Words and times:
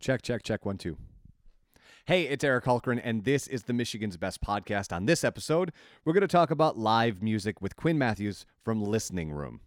Check, 0.00 0.22
check, 0.22 0.42
check. 0.42 0.64
One, 0.64 0.78
two. 0.78 0.96
Hey, 2.06 2.22
it's 2.22 2.42
Eric 2.42 2.64
Hulkran, 2.64 3.00
and 3.04 3.24
this 3.24 3.46
is 3.46 3.64
the 3.64 3.74
Michigan's 3.74 4.16
Best 4.16 4.40
podcast. 4.40 4.92
On 4.96 5.04
this 5.04 5.22
episode, 5.22 5.72
we're 6.04 6.14
going 6.14 6.22
to 6.22 6.26
talk 6.28 6.50
about 6.50 6.78
live 6.78 7.22
music 7.22 7.60
with 7.60 7.76
Quinn 7.76 7.98
Matthews 7.98 8.46
from 8.64 8.82
Listening 8.82 9.30
Room. 9.30 9.60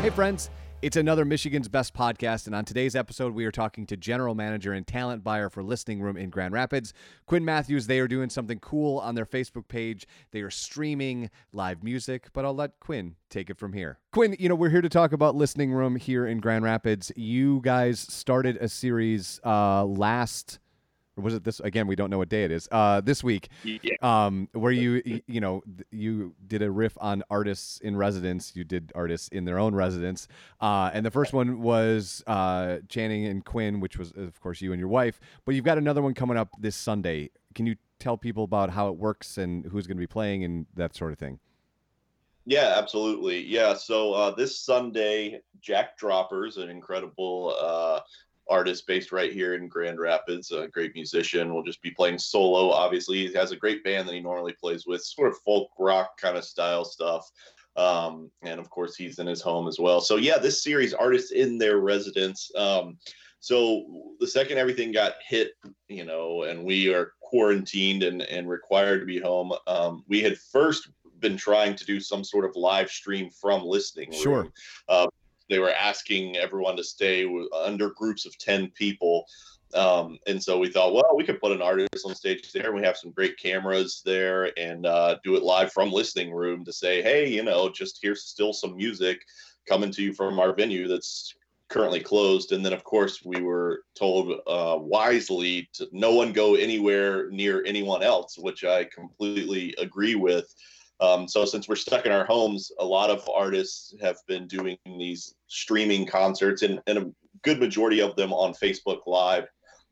Hey, 0.00 0.10
friends. 0.10 0.48
It's 0.82 0.96
another 0.96 1.26
Michigan's 1.26 1.68
Best 1.68 1.92
podcast, 1.92 2.46
and 2.46 2.54
on 2.54 2.64
today's 2.64 2.96
episode, 2.96 3.34
we 3.34 3.44
are 3.44 3.50
talking 3.50 3.84
to 3.84 3.98
general 3.98 4.34
manager 4.34 4.72
and 4.72 4.86
talent 4.86 5.22
buyer 5.22 5.50
for 5.50 5.62
Listening 5.62 6.00
Room 6.00 6.16
in 6.16 6.30
Grand 6.30 6.54
Rapids, 6.54 6.94
Quinn 7.26 7.44
Matthews. 7.44 7.86
They 7.86 7.98
are 8.00 8.08
doing 8.08 8.30
something 8.30 8.58
cool 8.60 8.98
on 8.98 9.14
their 9.14 9.26
Facebook 9.26 9.68
page. 9.68 10.06
They 10.30 10.40
are 10.40 10.48
streaming 10.48 11.28
live 11.52 11.84
music, 11.84 12.28
but 12.32 12.46
I'll 12.46 12.54
let 12.54 12.80
Quinn 12.80 13.16
take 13.28 13.50
it 13.50 13.58
from 13.58 13.74
here. 13.74 13.98
Quinn, 14.12 14.34
you 14.38 14.48
know, 14.48 14.54
we're 14.54 14.70
here 14.70 14.80
to 14.80 14.88
talk 14.88 15.12
about 15.12 15.36
Listening 15.36 15.70
Room 15.70 15.96
here 15.96 16.26
in 16.26 16.38
Grand 16.38 16.64
Rapids. 16.64 17.12
You 17.14 17.60
guys 17.62 18.00
started 18.00 18.56
a 18.56 18.68
series 18.70 19.38
uh, 19.44 19.84
last 19.84 20.60
or 21.16 21.24
was 21.24 21.34
it 21.34 21.44
this 21.44 21.60
again? 21.60 21.86
We 21.86 21.96
don't 21.96 22.10
know 22.10 22.18
what 22.18 22.28
day 22.28 22.44
it 22.44 22.50
is. 22.50 22.68
Uh, 22.70 23.00
this 23.00 23.24
week, 23.24 23.48
Yeah. 23.64 23.78
um, 24.02 24.48
where 24.52 24.72
you 24.72 25.22
you 25.26 25.40
know 25.40 25.62
you 25.90 26.34
did 26.46 26.62
a 26.62 26.70
riff 26.70 26.96
on 27.00 27.22
artists 27.30 27.78
in 27.80 27.96
residence. 27.96 28.52
You 28.54 28.64
did 28.64 28.92
artists 28.94 29.28
in 29.28 29.44
their 29.44 29.58
own 29.58 29.74
residence, 29.74 30.28
uh, 30.60 30.90
and 30.92 31.04
the 31.04 31.10
first 31.10 31.32
one 31.32 31.60
was 31.60 32.22
uh, 32.26 32.78
Channing 32.88 33.26
and 33.26 33.44
Quinn, 33.44 33.80
which 33.80 33.98
was 33.98 34.12
of 34.12 34.40
course 34.40 34.60
you 34.60 34.72
and 34.72 34.78
your 34.80 34.88
wife. 34.88 35.20
But 35.44 35.54
you've 35.54 35.64
got 35.64 35.78
another 35.78 36.02
one 36.02 36.14
coming 36.14 36.36
up 36.36 36.50
this 36.58 36.76
Sunday. 36.76 37.30
Can 37.54 37.66
you 37.66 37.76
tell 37.98 38.16
people 38.16 38.44
about 38.44 38.70
how 38.70 38.88
it 38.88 38.96
works 38.96 39.36
and 39.36 39.64
who's 39.66 39.86
going 39.86 39.96
to 39.96 40.00
be 40.00 40.06
playing 40.06 40.44
and 40.44 40.66
that 40.74 40.94
sort 40.94 41.12
of 41.12 41.18
thing? 41.18 41.38
Yeah, 42.46 42.74
absolutely. 42.78 43.44
Yeah. 43.44 43.74
So 43.74 44.14
uh, 44.14 44.30
this 44.34 44.58
Sunday, 44.58 45.42
Jack 45.60 45.98
Droppers, 45.98 46.56
an 46.56 46.70
incredible 46.70 47.54
uh, 47.60 48.00
artist 48.50 48.86
based 48.86 49.12
right 49.12 49.32
here 49.32 49.54
in 49.54 49.68
Grand 49.68 49.98
Rapids, 49.98 50.50
a 50.50 50.68
great 50.68 50.94
musician, 50.94 51.54
will 51.54 51.62
just 51.62 51.80
be 51.82 51.90
playing 51.90 52.18
solo. 52.18 52.70
Obviously, 52.70 53.26
he 53.26 53.32
has 53.34 53.52
a 53.52 53.56
great 53.56 53.82
band 53.84 54.08
that 54.08 54.14
he 54.14 54.20
normally 54.20 54.54
plays 54.60 54.86
with, 54.86 55.02
sort 55.02 55.28
of 55.28 55.38
folk 55.38 55.70
rock 55.78 56.18
kind 56.20 56.36
of 56.36 56.44
style 56.44 56.84
stuff. 56.84 57.30
Um, 57.76 58.30
and 58.42 58.58
of 58.58 58.68
course, 58.68 58.96
he's 58.96 59.18
in 59.18 59.26
his 59.26 59.40
home 59.40 59.68
as 59.68 59.78
well. 59.78 60.00
So 60.00 60.16
yeah, 60.16 60.38
this 60.38 60.62
series, 60.62 60.92
artists 60.92 61.32
in 61.32 61.56
their 61.56 61.78
residence. 61.78 62.50
Um, 62.56 62.98
so 63.38 64.14
the 64.20 64.26
second 64.26 64.58
everything 64.58 64.92
got 64.92 65.14
hit, 65.26 65.52
you 65.88 66.04
know, 66.04 66.42
and 66.42 66.64
we 66.64 66.92
are 66.92 67.12
quarantined 67.20 68.02
and, 68.02 68.22
and 68.22 68.48
required 68.48 69.00
to 69.00 69.06
be 69.06 69.18
home, 69.18 69.52
um, 69.66 70.04
we 70.08 70.20
had 70.20 70.36
first 70.36 70.90
been 71.20 71.36
trying 71.36 71.74
to 71.76 71.84
do 71.84 72.00
some 72.00 72.24
sort 72.24 72.44
of 72.44 72.56
live 72.56 72.90
stream 72.90 73.30
from 73.30 73.62
listening. 73.62 74.10
Room. 74.10 74.20
Sure. 74.20 74.52
Uh, 74.88 75.06
they 75.50 75.58
were 75.58 75.72
asking 75.72 76.36
everyone 76.36 76.76
to 76.76 76.84
stay 76.84 77.28
under 77.52 77.90
groups 77.90 78.24
of 78.24 78.38
10 78.38 78.70
people. 78.70 79.26
Um, 79.74 80.18
and 80.26 80.42
so 80.42 80.58
we 80.58 80.70
thought, 80.70 80.94
well, 80.94 81.16
we 81.16 81.24
could 81.24 81.40
put 81.40 81.52
an 81.52 81.60
artist 81.60 82.06
on 82.06 82.14
stage 82.14 82.52
there. 82.52 82.72
We 82.72 82.82
have 82.82 82.96
some 82.96 83.10
great 83.10 83.36
cameras 83.36 84.02
there 84.04 84.58
and 84.58 84.86
uh, 84.86 85.18
do 85.22 85.36
it 85.36 85.42
live 85.42 85.72
from 85.72 85.92
listening 85.92 86.32
room 86.32 86.64
to 86.64 86.72
say, 86.72 87.02
hey, 87.02 87.28
you 87.28 87.42
know, 87.42 87.68
just 87.68 87.98
here's 88.00 88.24
still 88.24 88.52
some 88.52 88.76
music 88.76 89.20
coming 89.68 89.90
to 89.92 90.02
you 90.02 90.12
from 90.14 90.40
our 90.40 90.54
venue 90.54 90.88
that's 90.88 91.34
currently 91.68 92.00
closed. 92.00 92.52
And 92.52 92.64
then, 92.64 92.72
of 92.72 92.84
course, 92.84 93.24
we 93.24 93.40
were 93.40 93.84
told 93.94 94.40
uh, 94.46 94.76
wisely 94.78 95.68
to 95.74 95.88
no 95.92 96.14
one 96.14 96.32
go 96.32 96.56
anywhere 96.56 97.30
near 97.30 97.64
anyone 97.64 98.02
else, 98.02 98.36
which 98.38 98.64
I 98.64 98.84
completely 98.84 99.74
agree 99.78 100.16
with. 100.16 100.52
Um, 101.00 101.26
so 101.26 101.44
since 101.44 101.68
we're 101.68 101.76
stuck 101.76 102.06
in 102.06 102.12
our 102.12 102.26
homes, 102.26 102.70
a 102.78 102.84
lot 102.84 103.10
of 103.10 103.28
artists 103.34 103.94
have 104.02 104.18
been 104.26 104.46
doing 104.46 104.76
these 104.84 105.34
streaming 105.46 106.06
concerts, 106.06 106.62
and, 106.62 106.80
and 106.86 106.98
a 106.98 107.10
good 107.42 107.58
majority 107.58 108.00
of 108.00 108.16
them 108.16 108.32
on 108.32 108.52
Facebook 108.52 109.06
Live, 109.06 109.46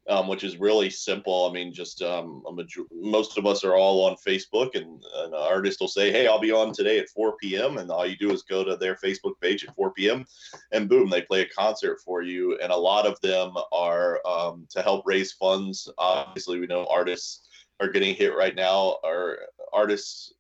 um, 0.09 0.29
which 0.29 0.45
is 0.45 0.59
really 0.59 0.91
simple. 0.91 1.49
I 1.49 1.53
mean, 1.53 1.73
just 1.73 2.03
um, 2.03 2.43
major- 2.55 2.85
most 2.93 3.39
of 3.39 3.47
us 3.47 3.65
are 3.65 3.75
all 3.75 4.05
on 4.05 4.17
Facebook, 4.17 4.75
and 4.75 5.03
an 5.15 5.33
artist 5.35 5.81
will 5.81 5.89
say, 5.89 6.13
"Hey, 6.13 6.27
I'll 6.27 6.39
be 6.39 6.53
on 6.53 6.73
today 6.73 6.99
at 6.99 7.09
4 7.09 7.37
p.m." 7.39 7.79
And 7.79 7.91
all 7.91 8.07
you 8.07 8.17
do 8.17 8.31
is 8.31 8.43
go 8.43 8.63
to 8.63 8.77
their 8.77 8.97
Facebook 8.97 9.41
page 9.41 9.65
at 9.65 9.75
4 9.75 9.93
p.m. 9.93 10.27
and 10.73 10.91
boom, 10.91 11.09
they 11.09 11.23
play 11.23 11.43
a 11.43 11.49
concert 11.49 12.01
for 12.05 12.21
you. 12.21 12.59
And 12.59 12.71
a 12.71 12.77
lot 12.77 13.07
of 13.07 13.19
them 13.23 13.55
are 13.73 14.21
um, 14.27 14.67
to 14.71 14.83
help 14.83 15.05
raise 15.07 15.33
funds. 15.33 15.89
Obviously, 15.97 16.61
we 16.61 16.67
know 16.67 16.87
artists 16.87 17.49
are 17.81 17.89
getting 17.89 18.15
hit 18.15 18.37
right 18.37 18.55
now. 18.55 18.99
Our 19.05 19.39
artists 19.73 20.33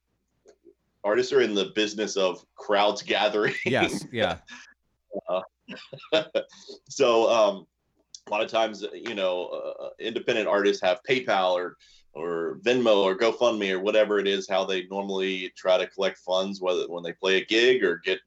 artists 1.08 1.32
are 1.32 1.41
in 1.41 1.54
the 1.54 1.72
business 1.74 2.16
of 2.16 2.44
crowds 2.54 3.02
gathering. 3.14 3.54
Yes. 3.64 4.06
Yeah. 4.12 4.38
so 6.88 7.30
um, 7.30 7.66
a 8.26 8.30
lot 8.30 8.42
of 8.42 8.50
times, 8.50 8.84
you 8.94 9.14
know, 9.14 9.47
uh, 9.47 9.88
independent 9.98 10.48
artists 10.48 10.82
have 10.82 11.00
PayPal 11.08 11.52
or 11.52 11.76
or 12.14 12.58
Venmo 12.64 13.02
or 13.04 13.16
GoFundMe 13.16 13.70
or 13.70 13.80
whatever 13.80 14.18
it 14.18 14.26
is, 14.26 14.48
how 14.48 14.64
they 14.64 14.86
normally 14.86 15.52
try 15.56 15.78
to 15.78 15.86
collect 15.86 16.18
funds, 16.18 16.60
whether 16.60 16.88
when 16.88 17.04
they 17.04 17.12
play 17.12 17.36
a 17.36 17.44
gig 17.44 17.84
or 17.84 17.98
get 17.98 18.18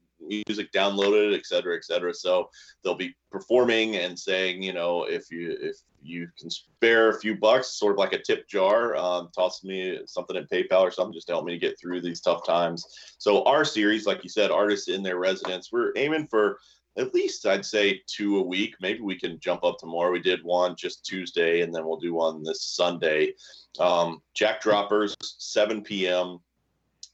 music 0.48 0.72
downloaded, 0.72 1.36
et 1.36 1.46
cetera, 1.46 1.76
et 1.76 1.84
cetera. 1.84 2.14
So 2.14 2.50
they'll 2.82 2.94
be 2.94 3.14
performing 3.30 3.96
and 3.96 4.18
saying, 4.18 4.62
you 4.62 4.72
know, 4.72 5.04
if 5.04 5.30
you 5.30 5.56
if 5.60 5.76
you 6.02 6.28
can 6.38 6.50
spare 6.50 7.10
a 7.10 7.20
few 7.20 7.36
bucks, 7.36 7.78
sort 7.78 7.92
of 7.92 7.98
like 7.98 8.12
a 8.12 8.22
tip 8.22 8.48
jar, 8.48 8.96
um, 8.96 9.28
toss 9.34 9.62
me 9.62 10.00
something 10.06 10.36
at 10.36 10.50
PayPal 10.50 10.80
or 10.80 10.90
something 10.90 11.14
just 11.14 11.28
to 11.28 11.34
help 11.34 11.44
me 11.44 11.58
get 11.58 11.78
through 11.78 12.00
these 12.00 12.20
tough 12.20 12.44
times. 12.44 12.84
So 13.18 13.44
our 13.44 13.64
series, 13.64 14.06
like 14.06 14.24
you 14.24 14.30
said, 14.30 14.50
artists 14.50 14.88
in 14.88 15.02
their 15.02 15.18
residence, 15.18 15.70
we're 15.70 15.92
aiming 15.96 16.26
for 16.28 16.58
at 16.98 17.14
least 17.14 17.46
I'd 17.46 17.64
say 17.64 18.02
two 18.06 18.38
a 18.38 18.42
week. 18.42 18.74
Maybe 18.80 19.00
we 19.00 19.18
can 19.18 19.40
jump 19.40 19.64
up 19.64 19.78
to 19.78 19.86
more. 19.86 20.10
We 20.10 20.20
did 20.20 20.44
one 20.44 20.76
just 20.76 21.04
Tuesday, 21.04 21.62
and 21.62 21.74
then 21.74 21.86
we'll 21.86 21.98
do 21.98 22.14
one 22.14 22.42
this 22.42 22.62
Sunday. 22.62 23.32
Um, 23.78 24.20
Jack 24.34 24.60
Droppers, 24.60 25.14
7 25.22 25.82
p.m. 25.82 26.38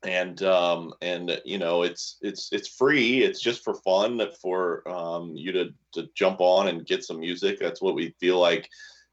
And 0.05 0.41
um, 0.45 0.95
and 1.03 1.41
you 1.45 1.59
know 1.59 1.83
it's 1.83 2.19
it's 2.21 2.53
it's 2.53 2.69
free. 2.69 3.23
It's 3.23 3.41
just 3.41 3.65
for 3.65 3.75
fun 3.75 4.21
for 4.41 4.89
um, 4.89 5.35
you 5.35 5.51
to 5.53 5.71
to 5.95 6.09
jump 6.15 6.41
on 6.41 6.69
and 6.69 6.87
get 6.87 7.05
some 7.05 7.19
music. 7.19 7.59
That's 7.59 7.83
what 7.83 7.97
we 7.97 8.15
feel 8.21 8.39
like 8.39 8.69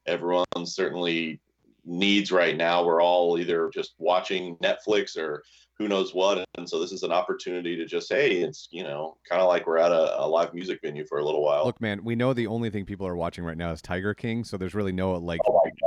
everyone 0.06 0.46
certainly 0.64 1.40
needs 1.84 2.30
right 2.30 2.56
now. 2.56 2.84
We're 2.84 3.02
all 3.02 3.38
either 3.38 3.70
just 3.72 3.94
watching 3.98 4.56
Netflix 4.58 5.16
or 5.16 5.42
who 5.78 5.88
knows 5.88 6.14
what. 6.14 6.44
And 6.56 6.68
so 6.68 6.80
this 6.80 6.92
is 6.92 7.02
an 7.02 7.12
opportunity 7.12 7.76
to 7.76 7.84
just, 7.84 8.10
hey, 8.10 8.38
it's, 8.38 8.68
you 8.70 8.82
know, 8.82 9.16
kind 9.28 9.42
of 9.42 9.48
like 9.48 9.66
we're 9.66 9.78
at 9.78 9.92
a, 9.92 10.20
a, 10.20 10.26
live 10.26 10.54
music 10.54 10.80
venue 10.82 11.04
for 11.06 11.18
a 11.18 11.24
little 11.24 11.42
while. 11.42 11.64
Look, 11.64 11.80
man, 11.80 12.02
we 12.02 12.16
know 12.16 12.32
the 12.32 12.46
only 12.46 12.70
thing 12.70 12.86
people 12.86 13.06
are 13.06 13.16
watching 13.16 13.44
right 13.44 13.58
now 13.58 13.72
is 13.72 13.82
Tiger 13.82 14.14
King. 14.14 14.42
So 14.42 14.56
there's 14.56 14.74
really 14.74 14.92
no 14.92 15.12
like. 15.12 15.40
Oh 15.46 15.60
my 15.64 15.70
God. 15.70 15.76
Dude. 15.80 15.85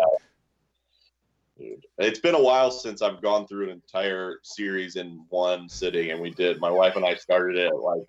It's 1.99 2.19
been 2.19 2.35
a 2.35 2.41
while 2.41 2.71
since 2.71 3.01
I've 3.01 3.21
gone 3.21 3.45
through 3.45 3.65
an 3.65 3.69
entire 3.71 4.39
series 4.43 4.95
in 4.95 5.25
one 5.29 5.67
sitting. 5.67 6.11
And 6.11 6.21
we 6.21 6.31
did, 6.31 6.59
my 6.59 6.71
wife 6.71 6.95
and 6.95 7.05
I 7.05 7.15
started 7.15 7.57
it 7.57 7.67
at 7.67 7.77
like 7.77 8.03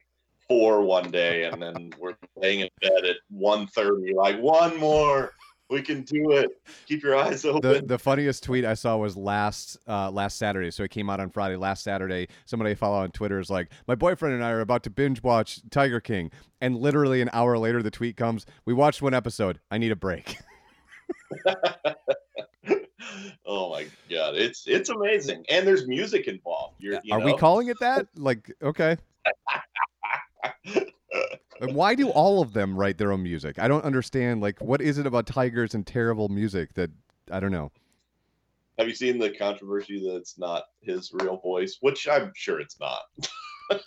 four 0.47 0.83
one 0.83 1.11
day. 1.11 1.45
And 1.45 1.61
then 1.61 1.93
we're 1.99 2.15
laying 2.37 2.61
in 2.61 2.69
bed 2.81 3.05
at 3.05 3.17
1.30, 3.35 4.15
like 4.15 4.39
one 4.39 4.79
more 4.79 5.33
we 5.71 5.83
can 5.83 6.03
do 6.03 6.33
it. 6.33 6.51
Keep 6.87 7.03
your 7.03 7.17
eyes 7.17 7.45
open. 7.45 7.73
The, 7.73 7.83
the 7.83 7.99
funniest 7.99 8.43
tweet 8.43 8.65
I 8.65 8.75
saw 8.75 8.97
was 8.97 9.17
last 9.17 9.79
uh, 9.89 10.11
last 10.11 10.37
Saturday. 10.37 10.71
So 10.71 10.83
it 10.83 10.91
came 10.91 11.09
out 11.09 11.21
on 11.21 11.31
Friday. 11.31 11.57
Last 11.57 11.85
Saturday, 11.85 12.29
somebody 12.45 12.73
I 12.73 12.75
follow 12.75 12.99
on 12.99 13.13
Twitter 13.13 13.39
is 13.39 13.49
like, 13.49 13.71
"My 13.87 13.95
boyfriend 13.95 14.35
and 14.35 14.45
I 14.45 14.51
are 14.51 14.61
about 14.61 14.83
to 14.85 14.91
binge 14.91 15.23
watch 15.23 15.61
Tiger 15.71 16.01
King," 16.01 16.33
and 16.61 16.77
literally 16.77 17.21
an 17.21 17.31
hour 17.33 17.57
later, 17.57 17.83
the 17.83 17.91
tweet 17.91 18.17
comes, 18.17 18.47
"We 18.65 18.75
watched 18.75 19.01
one 19.01 19.15
episode. 19.15 19.61
I 19.71 19.79
need 19.79 19.93
a 19.93 19.97
break." 19.97 20.39
oh 23.51 23.69
my 23.71 23.85
god, 24.09 24.37
it's 24.37 24.65
it's 24.67 24.89
amazing, 24.91 25.45
and 25.51 25.67
there's 25.67 25.87
music 25.89 26.29
involved. 26.29 26.77
You 26.79 27.01
are 27.11 27.19
know? 27.19 27.27
we 27.27 27.37
calling 27.37 27.69
it 27.69 27.77
that? 27.81 28.07
Like, 28.17 28.55
okay. 28.63 28.97
Why 31.61 31.95
do 31.95 32.09
all 32.09 32.41
of 32.41 32.55
them 32.55 32.77
write 32.77 32.97
their 32.97 33.13
own 33.13 33.23
music? 33.23 33.59
I 33.59 33.69
don't 33.69 33.85
understand. 33.85 34.41
Like, 34.41 34.61
what 34.61 34.81
is 34.81 34.97
it 34.97 35.07
about 35.07 35.27
tigers 35.27 35.75
and 35.75 35.87
terrible 35.87 36.29
music 36.29 36.73
that 36.75 36.91
I 37.31 37.41
don't 37.41 37.53
know? 37.53 37.71
Have 38.79 38.89
you 38.89 38.95
seen 38.95 39.19
the 39.19 39.31
controversy 39.31 40.01
that 40.09 40.17
it's 40.17 40.39
not 40.39 40.65
his 40.81 41.13
real 41.13 41.37
voice? 41.37 41.77
Which 41.81 42.09
I'm 42.09 42.33
sure 42.35 42.61
it's 42.61 42.79
not. 42.81 43.03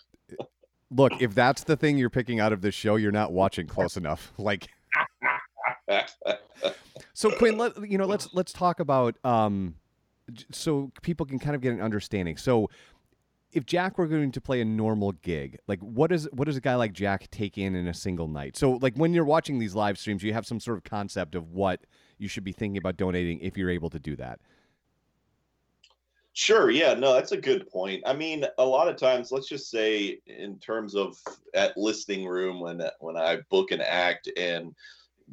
Look, 0.91 1.13
if 1.19 1.33
that's 1.33 1.63
the 1.63 1.75
thing 1.75 1.97
you're 1.97 2.11
picking 2.11 2.39
out 2.39 2.53
of 2.53 2.61
this 2.61 2.75
show, 2.75 2.97
you're 2.97 3.11
not 3.11 3.31
watching 3.31 3.65
close 3.65 3.97
enough. 3.97 4.31
Like, 4.37 4.67
so 7.23 7.31
Quinn, 7.31 7.57
let 7.57 7.89
you 7.89 7.97
know, 7.97 8.05
let's 8.05 8.27
let's 8.33 8.51
talk 8.51 8.81
about 8.81 9.15
um, 9.23 9.75
so 10.51 10.91
people 11.03 11.25
can 11.25 11.39
kind 11.39 11.55
of 11.55 11.61
get 11.61 11.71
an 11.71 11.79
understanding. 11.79 12.35
So, 12.35 12.69
if 13.53 13.65
Jack 13.65 13.97
were 13.97 14.07
going 14.07 14.33
to 14.33 14.41
play 14.41 14.59
a 14.59 14.65
normal 14.65 15.13
gig, 15.13 15.57
like 15.65 15.79
what 15.79 16.11
is 16.11 16.27
what 16.33 16.47
does 16.47 16.57
a 16.57 16.61
guy 16.61 16.75
like 16.75 16.91
Jack 16.91 17.31
take 17.31 17.57
in 17.57 17.75
in 17.75 17.87
a 17.87 17.93
single 17.93 18.27
night? 18.27 18.57
So 18.57 18.73
like 18.73 18.95
when 18.95 19.13
you're 19.13 19.23
watching 19.23 19.57
these 19.57 19.73
live 19.73 19.97
streams, 19.97 20.21
you 20.21 20.33
have 20.33 20.45
some 20.45 20.59
sort 20.59 20.77
of 20.77 20.83
concept 20.83 21.33
of 21.33 21.51
what 21.51 21.85
you 22.17 22.27
should 22.27 22.43
be 22.43 22.51
thinking 22.51 22.75
about 22.75 22.97
donating 22.97 23.39
if 23.39 23.57
you're 23.57 23.69
able 23.69 23.89
to 23.91 23.99
do 23.99 24.17
that. 24.17 24.41
Sure. 26.33 26.71
Yeah. 26.71 26.93
No, 26.93 27.13
that's 27.13 27.31
a 27.31 27.37
good 27.37 27.69
point. 27.69 28.03
I 28.05 28.11
mean, 28.11 28.43
a 28.57 28.65
lot 28.65 28.89
of 28.89 28.97
times, 28.97 29.31
let's 29.31 29.47
just 29.47 29.69
say, 29.71 30.19
in 30.27 30.59
terms 30.59 30.93
of 30.93 31.15
at 31.53 31.77
listening 31.77 32.27
room, 32.27 32.59
when 32.59 32.81
when 32.99 33.15
I 33.15 33.37
book 33.49 33.71
an 33.71 33.79
act, 33.79 34.29
and 34.35 34.75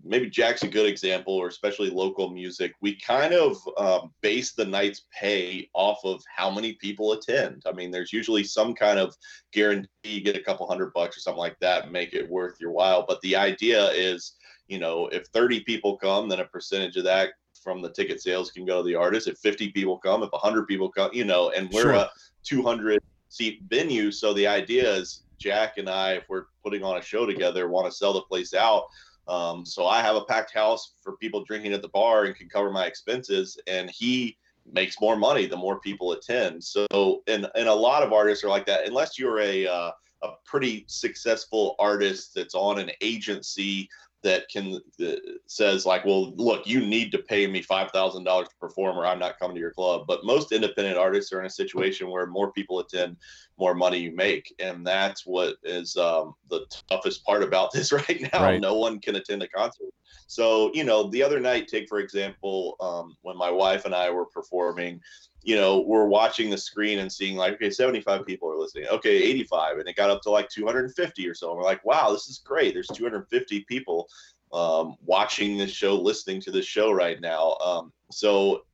maybe 0.04 0.30
Jack's 0.30 0.62
a 0.62 0.68
good 0.68 0.86
example, 0.86 1.34
or 1.34 1.48
especially 1.48 1.90
local 1.90 2.30
music, 2.30 2.72
we 2.80 2.98
kind 3.00 3.34
of 3.34 3.56
um, 3.76 4.12
base 4.20 4.52
the 4.52 4.64
night's 4.64 5.06
pay 5.12 5.68
off 5.74 5.98
of 6.04 6.22
how 6.34 6.50
many 6.50 6.74
people 6.74 7.12
attend. 7.12 7.62
I 7.66 7.72
mean, 7.72 7.90
there's 7.90 8.12
usually 8.12 8.44
some 8.44 8.74
kind 8.74 8.98
of 8.98 9.16
guarantee 9.52 9.88
you 10.02 10.20
get 10.22 10.36
a 10.36 10.42
couple 10.42 10.66
hundred 10.66 10.92
bucks 10.92 11.16
or 11.16 11.20
something 11.20 11.38
like 11.38 11.58
that, 11.60 11.92
make 11.92 12.14
it 12.14 12.28
worth 12.28 12.60
your 12.60 12.72
while. 12.72 13.04
But 13.06 13.20
the 13.22 13.36
idea 13.36 13.90
is, 13.90 14.36
you 14.68 14.78
know, 14.78 15.08
if 15.08 15.26
30 15.28 15.60
people 15.60 15.96
come, 15.96 16.28
then 16.28 16.40
a 16.40 16.44
percentage 16.44 16.96
of 16.96 17.04
that 17.04 17.30
from 17.62 17.82
the 17.82 17.90
ticket 17.90 18.22
sales 18.22 18.50
can 18.50 18.64
go 18.64 18.78
to 18.78 18.86
the 18.86 18.94
artist. 18.94 19.28
If 19.28 19.38
50 19.38 19.70
people 19.72 19.98
come, 19.98 20.22
if 20.22 20.32
100 20.32 20.66
people 20.66 20.90
come, 20.90 21.10
you 21.12 21.24
know, 21.24 21.50
and 21.50 21.68
we're 21.70 21.82
sure. 21.82 21.92
a 21.94 22.10
200 22.44 23.02
seat 23.28 23.60
venue. 23.68 24.10
So 24.10 24.32
the 24.32 24.46
idea 24.46 24.92
is 24.92 25.22
Jack 25.38 25.78
and 25.78 25.88
I, 25.88 26.12
if 26.12 26.24
we're 26.28 26.46
putting 26.62 26.84
on 26.84 26.98
a 26.98 27.02
show 27.02 27.26
together, 27.26 27.68
want 27.68 27.86
to 27.86 27.96
sell 27.96 28.12
the 28.12 28.22
place 28.22 28.54
out. 28.54 28.84
Um, 29.28 29.64
so 29.64 29.86
I 29.86 30.00
have 30.02 30.16
a 30.16 30.24
packed 30.24 30.52
house 30.52 30.94
for 31.02 31.16
people 31.16 31.44
drinking 31.44 31.72
at 31.72 31.82
the 31.82 31.88
bar 31.88 32.24
and 32.24 32.34
can 32.34 32.48
cover 32.48 32.70
my 32.70 32.86
expenses. 32.86 33.58
And 33.66 33.90
he 33.90 34.36
makes 34.70 35.00
more 35.00 35.16
money 35.16 35.46
the 35.46 35.56
more 35.56 35.80
people 35.80 36.12
attend. 36.12 36.62
So, 36.62 37.22
and, 37.26 37.48
and 37.54 37.68
a 37.68 37.74
lot 37.74 38.02
of 38.02 38.12
artists 38.12 38.44
are 38.44 38.48
like 38.48 38.66
that, 38.66 38.86
unless 38.86 39.18
you're 39.18 39.40
a, 39.40 39.66
uh, 39.66 39.92
a 40.22 40.28
pretty 40.44 40.84
successful 40.86 41.76
artist 41.78 42.34
that's 42.34 42.54
on 42.54 42.78
an 42.78 42.90
agency 43.00 43.88
that 44.22 44.48
can 44.48 44.80
uh, 45.02 45.12
says 45.46 45.86
like, 45.86 46.04
well, 46.04 46.34
look, 46.36 46.66
you 46.66 46.80
need 46.80 47.10
to 47.12 47.18
pay 47.18 47.46
me 47.46 47.62
five 47.62 47.90
thousand 47.90 48.24
dollars 48.24 48.48
to 48.48 48.54
perform, 48.60 48.98
or 48.98 49.06
I'm 49.06 49.18
not 49.18 49.38
coming 49.38 49.54
to 49.54 49.60
your 49.60 49.72
club. 49.72 50.04
But 50.06 50.24
most 50.24 50.52
independent 50.52 50.98
artists 50.98 51.32
are 51.32 51.40
in 51.40 51.46
a 51.46 51.50
situation 51.50 52.10
where 52.10 52.26
more 52.26 52.52
people 52.52 52.80
attend, 52.80 53.16
more 53.58 53.74
money 53.74 53.98
you 53.98 54.14
make, 54.14 54.54
and 54.58 54.86
that's 54.86 55.24
what 55.26 55.56
is 55.64 55.96
um, 55.96 56.34
the 56.48 56.66
toughest 56.88 57.24
part 57.24 57.42
about 57.42 57.72
this 57.72 57.92
right 57.92 58.28
now. 58.32 58.42
Right. 58.42 58.60
No 58.60 58.74
one 58.74 59.00
can 59.00 59.16
attend 59.16 59.42
a 59.42 59.48
concert. 59.48 59.88
So 60.26 60.70
you 60.74 60.84
know, 60.84 61.10
the 61.10 61.22
other 61.22 61.40
night, 61.40 61.68
take 61.68 61.88
for 61.88 61.98
example, 61.98 62.76
um, 62.80 63.16
when 63.22 63.36
my 63.36 63.50
wife 63.50 63.84
and 63.84 63.94
I 63.94 64.10
were 64.10 64.26
performing, 64.26 65.00
you 65.42 65.56
know, 65.56 65.80
we're 65.80 66.06
watching 66.06 66.50
the 66.50 66.58
screen 66.58 66.98
and 66.98 67.10
seeing 67.10 67.36
like, 67.36 67.54
okay, 67.54 67.70
75 67.70 68.26
people 68.26 68.50
are 68.50 68.56
listening. 68.56 68.86
Okay, 68.88 69.16
85. 69.16 69.78
And 69.78 69.88
it 69.88 69.96
got 69.96 70.10
up 70.10 70.22
to 70.22 70.30
like 70.30 70.48
250 70.48 71.28
or 71.28 71.34
so. 71.34 71.50
And 71.50 71.58
we're 71.58 71.64
like, 71.64 71.84
wow, 71.84 72.10
this 72.12 72.28
is 72.28 72.38
great. 72.38 72.74
There's 72.74 72.88
250 72.88 73.64
people 73.64 74.08
um, 74.52 74.96
watching 75.04 75.56
this 75.56 75.70
show, 75.70 75.94
listening 75.96 76.40
to 76.42 76.50
this 76.50 76.66
show 76.66 76.92
right 76.92 77.20
now. 77.20 77.56
Um, 77.64 77.92
so 78.10 78.64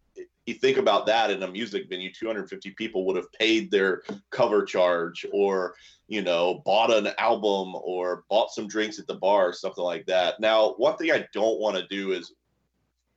you 0.47 0.55
think 0.55 0.79
about 0.79 1.07
that 1.07 1.31
in 1.31 1.43
a 1.43 1.51
music 1.51 1.89
venue, 1.89 2.13
250 2.13 2.71
people 2.73 3.05
would 3.07 3.17
have 3.17 3.31
paid 3.33 3.71
their 3.71 4.03
cover 4.31 4.65
charge 4.65 5.27
or, 5.33 5.75
you 6.09 6.23
know, 6.23 6.63
bought 6.65 6.93
an 6.93 7.09
album 7.19 7.75
or 7.75 8.25
bought 8.31 8.53
some 8.53 8.67
drinks 8.67 8.99
at 8.99 9.07
the 9.07 9.15
bar 9.15 9.49
or 9.49 9.53
something 9.53 9.85
like 9.85 10.07
that. 10.07 10.41
Now, 10.41 10.75
one 10.75 10.97
thing 10.97 11.11
I 11.13 11.27
don't 11.33 11.61
want 11.61 11.77
to 11.77 11.87
do 11.89 12.13
is 12.13 12.33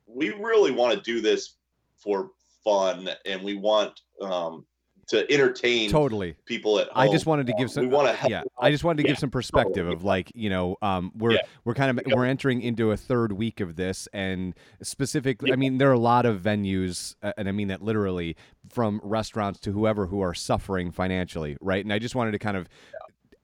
we 0.06 0.30
really 0.30 0.72
want 0.72 0.94
to 0.94 1.00
do 1.00 1.20
this 1.20 1.56
for 1.96 2.30
fun 2.64 3.08
and 3.26 3.42
we 3.42 3.56
want 3.56 4.00
um, 4.20 4.66
to 5.10 5.30
entertain 5.32 5.90
totally 5.90 6.36
people 6.46 6.78
at 6.78 6.86
home. 6.88 7.08
I 7.08 7.10
just 7.10 7.26
wanted 7.26 7.48
to 7.48 7.52
give 7.54 7.70
some. 7.70 7.82
We 7.82 7.88
want 7.88 8.08
to 8.08 8.14
help 8.14 8.30
yeah. 8.30 8.42
I 8.60 8.70
just 8.70 8.84
wanted 8.84 9.02
to 9.02 9.08
yeah, 9.08 9.12
give 9.12 9.18
some 9.18 9.30
perspective 9.30 9.74
totally. 9.74 9.94
of 9.94 10.04
like 10.04 10.30
you 10.34 10.48
know 10.50 10.76
um, 10.82 11.12
we're 11.16 11.32
yeah. 11.32 11.42
we're 11.64 11.74
kind 11.74 11.98
of 11.98 12.06
we're 12.06 12.24
entering 12.24 12.62
into 12.62 12.92
a 12.92 12.96
third 12.96 13.32
week 13.32 13.60
of 13.60 13.76
this 13.76 14.08
and 14.12 14.54
specifically. 14.82 15.52
I 15.52 15.56
mean 15.56 15.78
there 15.78 15.90
are 15.90 15.94
a 15.94 15.98
lot 15.98 16.26
of 16.26 16.40
venues 16.40 17.16
uh, 17.22 17.32
and 17.36 17.48
I 17.48 17.52
mean 17.52 17.68
that 17.68 17.82
literally 17.82 18.36
from 18.68 19.00
restaurants 19.02 19.58
to 19.60 19.72
whoever 19.72 20.06
who 20.06 20.20
are 20.20 20.34
suffering 20.34 20.92
financially 20.92 21.56
right 21.60 21.84
and 21.84 21.92
I 21.92 21.98
just 21.98 22.14
wanted 22.14 22.32
to 22.32 22.38
kind 22.38 22.56
of 22.56 22.68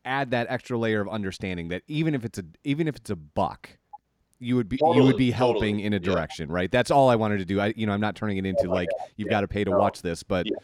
add 0.04 0.30
that 0.30 0.46
extra 0.48 0.78
layer 0.78 1.00
of 1.00 1.08
understanding 1.08 1.68
that 1.68 1.82
even 1.88 2.14
if 2.14 2.24
it's 2.24 2.38
a 2.38 2.44
even 2.62 2.86
if 2.86 2.96
it's 2.96 3.10
a 3.10 3.16
buck 3.16 3.70
you 4.38 4.56
would 4.56 4.68
be 4.68 4.76
totally, 4.76 4.98
you 4.98 5.02
would 5.04 5.16
be 5.16 5.30
helping 5.30 5.76
totally. 5.76 5.84
in 5.84 5.92
a 5.94 5.98
direction, 5.98 6.48
yeah. 6.48 6.54
right? 6.54 6.70
That's 6.70 6.90
all 6.90 7.08
I 7.08 7.16
wanted 7.16 7.38
to 7.38 7.44
do. 7.44 7.60
I 7.60 7.72
you 7.76 7.86
know 7.86 7.92
I'm 7.92 8.00
not 8.00 8.16
turning 8.16 8.36
it 8.36 8.46
into 8.46 8.68
oh 8.68 8.72
like 8.72 8.88
God. 8.90 9.08
you've 9.16 9.26
yeah. 9.26 9.30
got 9.30 9.40
to 9.42 9.48
pay 9.48 9.64
to 9.64 9.70
no. 9.70 9.78
watch 9.78 10.02
this, 10.02 10.22
but 10.22 10.46
yeah. 10.46 10.56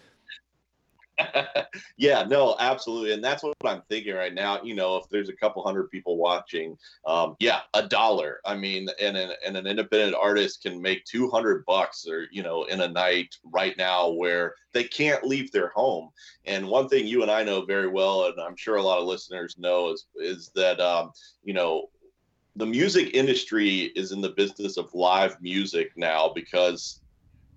yeah. 1.97 2.25
no, 2.25 2.57
absolutely, 2.59 3.13
and 3.13 3.23
that's 3.23 3.43
what 3.43 3.55
I'm 3.65 3.83
thinking 3.89 4.15
right 4.15 4.35
now. 4.35 4.63
You 4.63 4.75
know, 4.75 4.97
if 4.97 5.09
there's 5.11 5.29
a 5.29 5.37
couple 5.37 5.63
hundred 5.63 5.91
people 5.91 6.17
watching, 6.17 6.77
um, 7.07 7.37
yeah, 7.39 7.61
a 7.75 7.87
dollar. 7.87 8.41
I 8.45 8.57
mean, 8.57 8.89
and 9.01 9.17
an, 9.17 9.33
and 9.47 9.57
an 9.57 9.67
independent 9.67 10.15
artist 10.15 10.63
can 10.63 10.81
make 10.81 11.05
200 11.05 11.65
bucks, 11.67 12.07
or 12.09 12.27
you 12.31 12.43
know, 12.43 12.65
in 12.65 12.81
a 12.81 12.89
night 12.89 13.37
right 13.45 13.77
now 13.77 14.11
where 14.11 14.55
they 14.73 14.85
can't 14.85 15.25
leave 15.25 15.53
their 15.53 15.69
home. 15.69 16.11
And 16.45 16.67
one 16.67 16.89
thing 16.89 17.07
you 17.07 17.23
and 17.23 17.31
I 17.31 17.43
know 17.43 17.65
very 17.65 17.89
well, 17.89 18.27
and 18.27 18.41
I'm 18.41 18.57
sure 18.57 18.77
a 18.77 18.83
lot 18.83 18.99
of 18.99 19.05
listeners 19.05 19.57
know, 19.59 19.93
is 19.93 20.07
is 20.17 20.51
that 20.55 20.81
um, 20.81 21.13
you 21.45 21.55
know 21.55 21.89
the 22.57 22.67
music 22.67 23.15
industry 23.15 23.93
is 23.97 24.13
in 24.13 24.21
the 24.21 24.31
business 24.31 24.77
of 24.77 24.93
live 24.95 25.41
music 25.41 25.91
now 25.97 26.31
because 26.35 27.01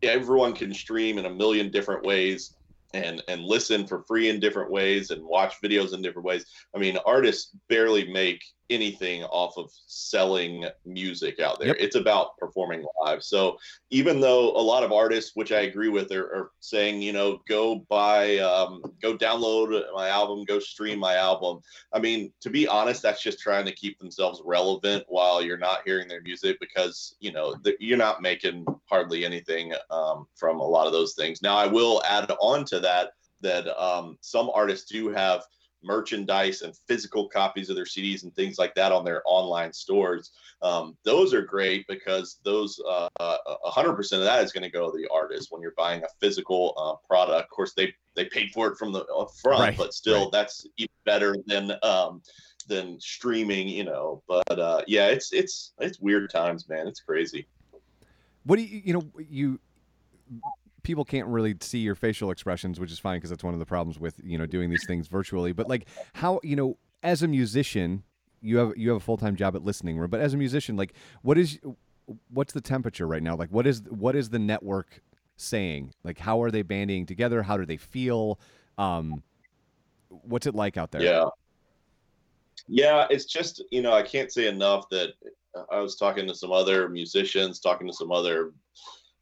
everyone 0.04 0.54
can 0.54 0.74
stream 0.74 1.18
in 1.18 1.26
a 1.26 1.30
million 1.30 1.70
different 1.72 2.06
ways 2.06 2.56
and 2.94 3.22
and 3.28 3.44
listen 3.44 3.86
for 3.86 4.04
free 4.04 4.30
in 4.30 4.40
different 4.40 4.72
ways 4.72 5.12
and 5.12 5.24
watch 5.24 5.56
videos 5.62 5.94
in 5.94 6.02
different 6.02 6.26
ways. 6.26 6.46
I 6.74 6.80
mean, 6.80 6.98
artists 7.06 7.52
barely 7.68 8.10
make 8.12 8.42
anything 8.70 9.24
off 9.26 9.58
of 9.58 9.72
selling 9.88 10.66
music 10.86 11.40
out 11.40 11.60
there. 11.60 11.70
Yep. 11.70 11.78
It's 11.80 11.96
about 11.96 12.38
performing 12.38 12.86
live. 13.02 13.24
So 13.24 13.58
even 13.90 14.20
though 14.20 14.52
a 14.52 14.62
lot 14.62 14.84
of 14.84 14.92
artists, 14.92 15.32
which 15.36 15.52
I 15.52 15.62
agree 15.62 15.90
with, 15.90 16.12
are, 16.12 16.26
are 16.26 16.52
saying, 16.60 17.02
you 17.02 17.14
know, 17.14 17.42
go 17.48 17.86
buy, 17.90 18.38
um, 18.40 18.82
go 19.02 19.18
download 19.18 19.84
my 19.94 20.10
album, 20.10 20.46
go 20.46 20.60
stream 20.60 21.00
my 21.00 21.16
album. 21.16 21.60
I 21.94 22.00
mean, 22.00 22.32
to 22.42 22.50
be 22.50 22.68
honest, 22.68 23.02
that's 23.02 23.22
just 23.22 23.40
trying 23.40 23.66
to 23.66 23.72
keep 23.72 24.00
themselves 24.00 24.42
relevant 24.44 25.06
while 25.08 25.42
you're 25.42 25.58
not 25.58 25.82
hearing 25.86 26.08
their 26.08 26.22
music 26.22 26.58
because 26.60 27.16
you 27.20 27.32
know 27.32 27.56
the, 27.64 27.76
you're 27.80 27.98
not 27.98 28.22
making 28.22 28.66
hardly 28.86 29.26
anything 29.26 29.74
um, 29.90 30.28
from 30.36 30.60
a 30.60 30.68
lot 30.68 30.88
of 30.88 30.94
those 30.94 31.14
things. 31.14 31.42
Now, 31.42 31.56
I 31.56 31.68
will 31.68 32.02
add 32.08 32.32
on 32.40 32.66
to 32.66 32.80
that 32.80 33.12
that 33.42 33.68
um, 33.82 34.18
some 34.22 34.50
artists 34.54 34.90
do 34.90 35.10
have 35.10 35.44
merchandise 35.86 36.62
and 36.62 36.76
physical 36.88 37.28
copies 37.28 37.70
of 37.70 37.76
their 37.76 37.86
CDs 37.86 38.24
and 38.24 38.34
things 38.36 38.58
like 38.58 38.74
that 38.76 38.92
on 38.92 39.06
their 39.06 39.22
online 39.26 39.72
stores. 39.72 40.32
Um, 40.62 40.98
those 41.04 41.34
are 41.34 41.42
great 41.42 41.86
because 41.88 42.40
those 42.44 42.82
uh, 42.88 43.08
100% 43.20 44.00
of 44.14 44.24
that 44.24 44.44
is 44.44 44.52
going 44.52 44.64
to 44.64 44.70
go 44.70 44.90
to 44.90 44.98
the 44.98 45.08
artist 45.14 45.52
when 45.52 45.62
you're 45.62 45.74
buying 45.78 46.04
a 46.04 46.08
physical 46.20 46.74
uh, 46.78 47.08
product. 47.08 47.44
Of 47.44 47.50
course, 47.50 47.74
they 47.74 47.94
they 48.16 48.26
paid 48.26 48.52
for 48.52 48.68
it 48.68 48.78
from 48.78 48.94
the 48.94 49.06
front, 49.42 49.60
right, 49.60 49.78
but 49.78 49.94
still, 49.94 50.24
right. 50.24 50.32
that's 50.32 50.66
even 50.78 50.94
better 51.06 51.36
than 51.46 51.74
um, 51.84 52.22
than 52.68 53.00
streaming. 53.00 53.68
You 53.68 53.84
know, 53.84 54.24
but 54.28 54.60
uh, 54.60 54.82
yeah, 54.88 55.08
it's 55.08 55.34
it's 55.34 55.74
it's 55.80 56.00
weird 56.00 56.30
times, 56.32 56.68
man. 56.70 56.88
It's 56.88 57.02
crazy. 57.02 57.46
What 58.46 58.58
do 58.58 58.64
you 58.64 58.82
you 58.86 58.94
know 58.94 59.04
you 59.30 59.60
people 60.86 61.04
can't 61.04 61.28
really 61.28 61.56
see 61.60 61.80
your 61.80 61.96
facial 61.96 62.32
expressions, 62.32 62.80
which 62.80 62.92
is 62.92 63.00
fine 63.00 63.18
because 63.18 63.32
that's 63.32 63.44
one 63.44 63.54
of 63.54 63.60
the 63.60 63.66
problems 63.66 64.00
with 64.00 64.22
you 64.24 64.38
know 64.38 64.46
doing 64.46 64.70
these 64.70 64.86
things 64.86 65.08
virtually. 65.08 65.52
But 65.52 65.68
like 65.68 65.88
how 66.14 66.40
you 66.44 66.56
know 66.56 66.78
as 67.04 67.24
a 67.24 67.28
musician, 67.28 68.04
you 68.42 68.58
have 68.58 68.74
you 68.78 68.90
have 68.90 68.98
a 68.98 69.02
full 69.02 69.18
time 69.18 69.36
job 69.36 69.56
at 69.56 69.64
listening 69.64 69.98
room, 69.98 70.10
but 70.10 70.22
as 70.22 70.34
a 70.34 70.38
musician, 70.38 70.78
like 70.78 70.94
what 71.24 71.38
is 71.38 71.60
what's 72.30 72.54
the 72.54 72.62
temperature 72.62 73.08
right 73.08 73.24
now? 73.24 73.36
Like 73.36 73.50
what 73.50 73.68
is 73.68 73.82
what 73.90 74.16
is 74.16 74.30
the 74.30 74.40
network 74.40 75.02
saying? 75.36 75.92
Like 76.04 76.20
how 76.20 76.42
are 76.42 76.52
they 76.52 76.62
banding 76.62 77.06
together? 77.06 77.44
How 77.44 77.58
do 77.58 77.66
they 77.66 77.78
feel? 77.78 78.40
Um, 78.78 79.24
what's 80.10 80.48
it 80.48 80.56
like 80.56 80.78
out 80.78 80.92
there? 80.92 81.02
Yeah. 81.02 81.26
Yeah, 82.68 83.06
it's 83.12 83.26
just, 83.26 83.64
you 83.70 83.84
know, 83.84 83.94
I 83.94 84.02
can't 84.02 84.32
say 84.32 84.48
enough 84.48 84.90
that 84.90 85.10
I 85.72 85.80
was 85.82 85.98
talking 85.98 86.26
to 86.28 86.34
some 86.34 86.52
other 86.52 86.90
musicians, 86.90 87.60
talking 87.60 87.86
to 87.86 87.94
some 87.94 88.12
other 88.12 88.54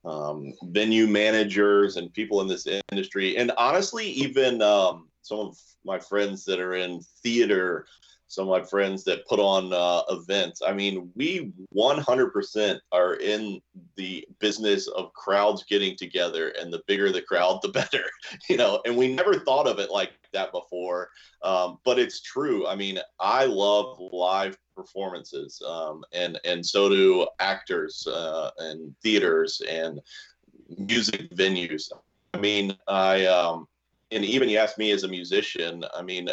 um, 0.05 0.53
venue 0.63 1.07
managers 1.07 1.98
and 1.98 2.13
people 2.13 2.41
in 2.41 2.48
this 2.48 2.67
industry, 2.91 3.38
and 3.38 3.51
honestly, 3.57 4.07
even 4.07 4.62
um, 4.62 5.07
some 5.22 5.39
of 5.39 5.57
my 5.86 6.00
friends 6.00 6.45
that 6.45 6.60
are 6.60 6.75
in 6.75 7.01
theater, 7.22 7.86
some 8.33 8.49
of 8.49 8.61
my 8.61 8.65
friends 8.67 9.03
that 9.03 9.27
put 9.27 9.39
on 9.39 9.71
uh, 9.71 10.01
events. 10.09 10.61
I 10.65 10.73
mean, 10.73 11.11
we 11.15 11.51
100% 11.75 12.79
are 12.91 13.13
in 13.15 13.61
the 13.95 14.27
business 14.39 14.87
of 14.87 15.13
crowds 15.13 15.63
getting 15.63 15.95
together, 15.95 16.49
and 16.59 16.73
the 16.73 16.81
bigger 16.87 17.11
the 17.11 17.21
crowd, 17.21 17.59
the 17.61 17.67
better, 17.69 18.05
you 18.49 18.57
know. 18.57 18.81
And 18.85 18.97
we 18.97 19.13
never 19.13 19.39
thought 19.39 19.67
of 19.67 19.79
it 19.79 19.91
like 19.91 20.11
that 20.33 20.51
before, 20.51 21.09
um, 21.43 21.77
but 21.85 21.99
it's 21.99 22.21
true. 22.21 22.67
I 22.67 22.75
mean, 22.75 22.99
I 23.19 23.45
love 23.45 23.99
live 24.11 24.57
performances, 24.75 25.61
um, 25.67 26.03
and 26.13 26.39
and 26.43 26.65
so 26.65 26.89
do 26.89 27.27
actors 27.39 28.07
uh, 28.07 28.49
and 28.57 28.95
theaters 29.03 29.61
and 29.69 30.01
music 30.77 31.29
venues. 31.31 31.91
I 32.33 32.39
mean, 32.39 32.75
I 32.87 33.25
um, 33.25 33.67
and 34.11 34.25
even 34.25 34.49
you 34.49 34.57
ask 34.57 34.77
me 34.77 34.91
as 34.91 35.03
a 35.03 35.07
musician. 35.07 35.85
I 35.95 36.01
mean, 36.01 36.29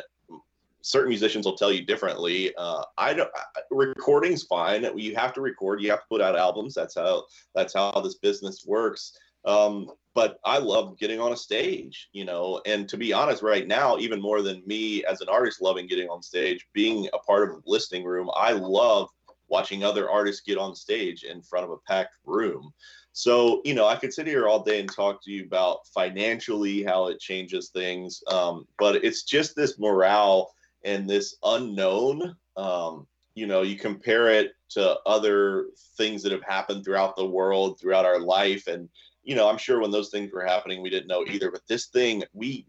certain 0.83 1.09
musicians 1.09 1.47
will 1.47 1.57
tell 1.57 1.73
you 1.73 1.85
differently. 1.85 2.53
Uh, 2.57 2.83
I 2.99 3.15
don't. 3.15 3.31
Recording's 3.71 4.45
fine. 4.45 4.87
You 4.97 5.15
have 5.17 5.33
to 5.35 5.41
record. 5.41 5.83
You 5.83 5.91
have 5.91 6.01
to 6.01 6.09
put 6.09 6.21
out 6.21 6.37
albums. 6.37 6.75
That's 6.75 6.95
how 6.95 7.25
that's 7.55 7.75
how 7.75 7.93
this 7.93 8.17
business 8.17 8.65
works. 8.67 9.17
Um, 9.45 9.91
but 10.15 10.39
I 10.45 10.59
love 10.59 10.99
getting 10.99 11.21
on 11.21 11.33
a 11.33 11.37
stage, 11.37 12.09
you 12.13 12.25
know, 12.25 12.61
and 12.67 12.89
to 12.89 12.97
be 12.97 13.13
honest, 13.13 13.43
right 13.43 13.67
now, 13.67 13.97
even 13.97 14.21
more 14.21 14.43
than 14.43 14.63
me 14.67 15.05
as 15.05 15.21
an 15.21 15.29
artist 15.29 15.63
loving 15.63 15.87
getting 15.87 16.09
on 16.09 16.23
stage, 16.23 16.67
being 16.73 17.09
a 17.13 17.19
part 17.19 17.49
of 17.49 17.57
a 17.57 17.63
listening 17.65 18.05
room, 18.05 18.29
I 18.37 18.53
love 18.53 19.09
watching 19.49 19.85
other 19.85 20.11
artists 20.11 20.43
get 20.43 20.59
on 20.59 20.75
stage 20.75 21.23
in 21.25 21.43
front 21.43 21.65
of 21.65 21.71
a 21.71 21.79
packed 21.89 22.17
room. 22.25 22.73
So, 23.13 23.61
you 23.65 23.75
know, 23.75 23.87
I 23.87 23.97
could 23.97 24.13
sit 24.13 24.27
here 24.27 24.47
all 24.47 24.63
day 24.63 24.81
and 24.81 24.93
talk 24.93 25.23
to 25.25 25.31
you 25.31 25.45
about 25.45 25.87
financially 25.89 26.83
how 26.83 27.09
it 27.09 27.21
changes 27.21 27.71
things, 27.71 28.23
um, 28.29 28.67
but 28.79 29.05
it's 29.05 29.25
just 29.25 29.57
this 29.57 29.79
morale 29.79 30.53
and 30.85 31.09
this 31.09 31.37
unknown. 31.43 32.37
Um, 32.57 33.07
you 33.35 33.47
know, 33.47 33.63
you 33.63 33.77
compare 33.77 34.29
it 34.29 34.53
to 34.71 34.99
other 35.07 35.67
things 35.97 36.23
that 36.23 36.33
have 36.33 36.43
happened 36.43 36.85
throughout 36.85 37.17
the 37.17 37.27
world, 37.27 37.79
throughout 37.79 38.05
our 38.05 38.21
life, 38.21 38.67
and 38.67 38.89
you 39.23 39.35
know, 39.35 39.49
I'm 39.49 39.59
sure 39.59 39.81
when 39.81 39.91
those 39.91 40.09
things 40.09 40.33
were 40.33 40.45
happening, 40.45 40.83
we 40.83 40.91
didn't 40.91 41.09
know 41.09 41.25
either. 41.27 41.51
But 41.51 41.67
this 41.69 41.87
thing, 41.87 42.25
we, 42.33 42.65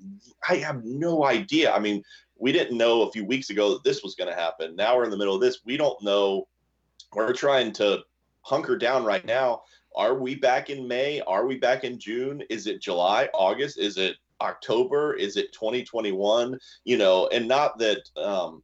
I 0.47 0.55
have 0.57 0.83
no 0.83 1.25
idea. 1.25 1.71
I 1.71 1.79
mean, 1.79 2.03
we 2.37 2.51
didn't 2.51 2.77
know 2.77 3.03
a 3.03 3.11
few 3.11 3.25
weeks 3.25 3.49
ago 3.49 3.71
that 3.73 3.83
this 3.83 4.03
was 4.03 4.15
going 4.15 4.29
to 4.29 4.39
happen. 4.39 4.75
Now 4.75 4.97
we're 4.97 5.05
in 5.05 5.11
the 5.11 5.17
middle 5.17 5.35
of 5.35 5.41
this. 5.41 5.59
We 5.65 5.77
don't 5.77 6.01
know. 6.03 6.47
We're 7.13 7.33
trying 7.33 7.71
to 7.73 8.03
hunker 8.41 8.77
down 8.77 9.05
right 9.05 9.25
now. 9.25 9.63
Are 9.95 10.15
we 10.15 10.35
back 10.35 10.69
in 10.69 10.87
May? 10.87 11.21
Are 11.21 11.45
we 11.45 11.57
back 11.57 11.83
in 11.83 11.99
June? 11.99 12.43
Is 12.49 12.67
it 12.67 12.81
July, 12.81 13.29
August? 13.33 13.77
Is 13.77 13.97
it 13.97 14.15
October? 14.41 15.13
Is 15.13 15.37
it 15.37 15.53
2021? 15.53 16.57
You 16.83 16.97
know, 16.97 17.27
and 17.27 17.47
not 17.47 17.77
that, 17.79 18.01
um, 18.17 18.63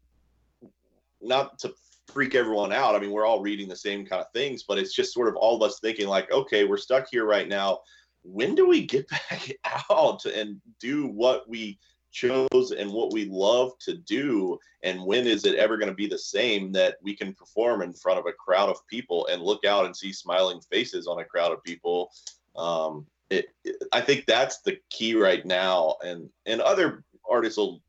not 1.22 1.58
to 1.60 1.74
freak 2.08 2.36
everyone 2.36 2.72
out. 2.72 2.96
I 2.96 3.00
mean, 3.00 3.12
we're 3.12 3.26
all 3.26 3.42
reading 3.42 3.68
the 3.68 3.76
same 3.76 4.06
kind 4.06 4.22
of 4.22 4.32
things, 4.34 4.64
but 4.64 4.78
it's 4.78 4.94
just 4.94 5.14
sort 5.14 5.28
of 5.28 5.36
all 5.36 5.56
of 5.56 5.62
us 5.62 5.80
thinking 5.80 6.08
like, 6.08 6.32
okay, 6.32 6.64
we're 6.64 6.78
stuck 6.78 7.08
here 7.12 7.26
right 7.26 7.48
now. 7.48 7.80
When 8.24 8.56
do 8.56 8.68
we 8.68 8.86
get 8.86 9.08
back 9.30 9.52
out 9.90 10.26
and 10.26 10.62
do 10.80 11.08
what 11.08 11.48
we 11.48 11.78
chose 12.12 12.72
and 12.72 12.92
what 12.92 13.14
we 13.14 13.26
love 13.26 13.74
to 13.80 13.94
do? 13.94 14.58
And 14.84 15.06
when 15.06 15.28
is 15.28 15.46
it 15.46 15.56
ever 15.56 15.78
going 15.78 15.90
to 15.90 15.96
be 15.96 16.08
the 16.08 16.18
same 16.18 16.72
that 16.72 16.96
we 17.02 17.16
can 17.16 17.34
perform 17.34 17.82
in 17.82 17.94
front 17.94 18.20
of 18.20 18.26
a 18.26 18.34
crowd 18.34 18.70
of 18.70 18.86
people 18.88 19.28
and 19.28 19.42
look 19.42 19.66
out 19.66 19.86
and 19.86 19.96
see 19.96 20.14
smiling 20.14 20.62
faces 20.72 21.08
on 21.08 21.20
a 21.20 21.26
crowd 21.26 21.52
of 21.52 21.64
people? 21.64 22.12
Um, 22.56 23.06
it, 23.30 23.48
it, 23.64 23.84
I 23.92 24.02
think 24.02 24.26
that's 24.26 24.60
the 24.62 24.78
key 24.90 25.16
right 25.16 25.46
now. 25.46 25.96
And, 26.04 26.30
and 26.46 26.62
other 26.62 27.04
artists 27.30 27.58
will 27.58 27.82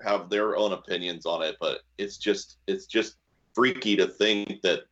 have 0.00 0.30
their 0.30 0.56
own 0.56 0.72
opinions 0.72 1.26
on 1.26 1.42
it, 1.42 1.56
but 1.60 1.80
it's 1.98 2.16
just, 2.16 2.58
it's 2.66 2.86
just 2.86 3.16
freaky 3.54 3.96
to 3.96 4.06
think 4.06 4.60
that 4.62 4.82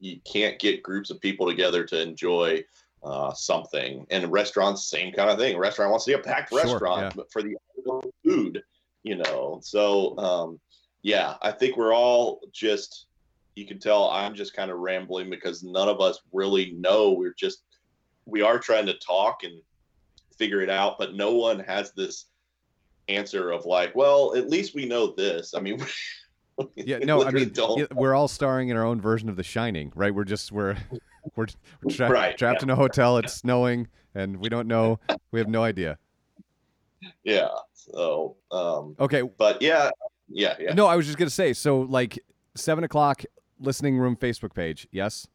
you 0.00 0.20
can't 0.30 0.58
get 0.58 0.82
groups 0.82 1.10
of 1.10 1.20
people 1.20 1.46
together 1.46 1.84
to 1.84 2.00
enjoy 2.00 2.64
uh, 3.02 3.32
something. 3.32 4.06
And 4.10 4.32
restaurants, 4.32 4.88
same 4.88 5.12
kind 5.12 5.30
of 5.30 5.38
thing. 5.38 5.56
A 5.56 5.58
restaurant 5.58 5.90
wants 5.90 6.04
to 6.06 6.12
be 6.12 6.14
a 6.14 6.22
packed 6.22 6.50
sure, 6.50 6.58
restaurant, 6.58 7.02
yeah. 7.02 7.12
but 7.14 7.32
for 7.32 7.42
the 7.42 7.56
food, 8.24 8.62
you 9.02 9.16
know. 9.16 9.60
So 9.62 10.18
um, 10.18 10.60
yeah, 11.02 11.36
I 11.42 11.52
think 11.52 11.76
we're 11.76 11.94
all 11.94 12.40
just. 12.52 13.06
You 13.54 13.66
can 13.66 13.80
tell 13.80 14.08
I'm 14.10 14.34
just 14.34 14.54
kind 14.54 14.70
of 14.70 14.78
rambling 14.78 15.30
because 15.30 15.64
none 15.64 15.88
of 15.88 16.00
us 16.00 16.20
really 16.32 16.72
know. 16.72 17.12
We're 17.12 17.34
just 17.36 17.64
we 18.28 18.42
are 18.42 18.58
trying 18.58 18.86
to 18.86 18.94
talk 18.94 19.42
and 19.42 19.60
figure 20.36 20.60
it 20.60 20.70
out, 20.70 20.98
but 20.98 21.14
no 21.14 21.32
one 21.32 21.58
has 21.60 21.92
this 21.92 22.26
answer 23.08 23.50
of 23.50 23.64
like, 23.64 23.94
well, 23.94 24.34
at 24.36 24.48
least 24.48 24.74
we 24.74 24.86
know 24.86 25.14
this. 25.14 25.54
I 25.54 25.60
mean, 25.60 25.84
yeah, 26.76 26.98
no, 26.98 27.24
I 27.24 27.30
mean, 27.30 27.52
we're 27.94 28.14
all 28.14 28.28
starring 28.28 28.68
in 28.68 28.76
our 28.76 28.84
own 28.84 29.00
version 29.00 29.28
of 29.28 29.36
The 29.36 29.42
Shining, 29.42 29.92
right? 29.94 30.14
We're 30.14 30.24
just 30.24 30.52
we're 30.52 30.76
we're, 31.36 31.46
we're 31.82 31.90
tra- 31.90 32.10
right, 32.10 32.36
trapped 32.36 32.60
yeah. 32.60 32.64
in 32.66 32.70
a 32.70 32.76
hotel. 32.76 33.18
It's 33.18 33.34
snowing, 33.34 33.88
and 34.14 34.36
we 34.36 34.48
don't 34.48 34.68
know. 34.68 35.00
We 35.30 35.40
have 35.40 35.48
no 35.48 35.62
idea. 35.62 35.98
Yeah. 37.24 37.48
So. 37.74 38.36
Um, 38.50 38.96
okay. 39.00 39.22
But 39.22 39.62
yeah, 39.62 39.90
yeah, 40.28 40.54
yeah. 40.58 40.74
No, 40.74 40.86
I 40.86 40.96
was 40.96 41.06
just 41.06 41.18
gonna 41.18 41.30
say. 41.30 41.52
So, 41.52 41.80
like 41.80 42.18
seven 42.54 42.84
o'clock 42.84 43.24
listening 43.60 43.96
room 43.98 44.16
Facebook 44.16 44.54
page. 44.54 44.86
Yes. 44.90 45.26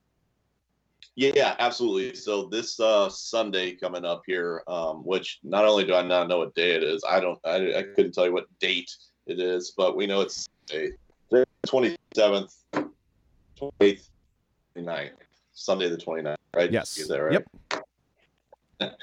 Yeah, 1.15 1.31
yeah, 1.35 1.55
absolutely. 1.59 2.15
So 2.15 2.45
this 2.45 2.79
uh, 2.79 3.07
Sunday 3.09 3.75
coming 3.75 4.03
up 4.03 4.23
here, 4.25 4.63
um, 4.67 5.05
which 5.05 5.39
not 5.43 5.65
only 5.65 5.85
do 5.85 5.93
I 5.93 6.01
not 6.01 6.27
know 6.27 6.39
what 6.39 6.55
day 6.55 6.71
it 6.71 6.83
is, 6.83 7.03
I 7.07 7.19
don't, 7.19 7.39
I, 7.45 7.77
I 7.77 7.83
couldn't 7.83 8.13
tell 8.13 8.25
you 8.25 8.33
what 8.33 8.47
date 8.59 8.89
it 9.27 9.39
is, 9.39 9.73
but 9.77 9.95
we 9.95 10.07
know 10.07 10.21
it's 10.21 10.47
Sunday. 10.67 10.91
27th, 11.67 12.55
28th, 13.59 14.09
29th, 14.75 15.09
Sunday 15.53 15.89
the 15.89 15.97
29th, 15.97 16.35
right? 16.55 16.71
Yes. 16.71 16.97
Is 16.97 17.07
that 17.07 17.21
right? 17.21 17.33
Yep. 17.33 17.47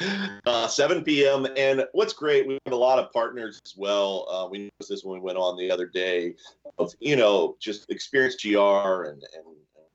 Uh, 0.47 0.67
7 0.67 1.03
p.m. 1.05 1.47
And 1.57 1.87
what's 1.93 2.13
great, 2.13 2.47
we 2.47 2.59
have 2.67 2.75
a 2.75 2.77
lot 2.77 2.99
of 2.99 3.11
partners 3.13 3.59
as 3.65 3.75
well. 3.79 4.27
Uh, 4.31 4.47
we 4.47 4.59
noticed 4.59 4.91
this 4.91 5.05
when 5.05 5.15
we 5.15 5.25
went 5.25 5.39
on 5.39 5.57
the 5.57 5.71
other 5.71 5.87
day 5.87 6.35
of, 6.77 6.93
you 7.01 7.17
know, 7.17 7.57
just 7.61 7.89
Experience 7.91 8.37
GR 8.43 8.59
and, 8.59 9.23
and 9.23 9.45